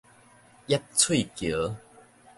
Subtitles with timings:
[0.67, 1.75] 挹翠橋